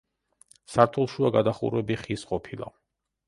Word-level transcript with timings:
სართულშუა 0.75 1.31
გადახურვები 1.37 1.99
ხის 2.05 2.25
ყოფილა. 2.31 2.73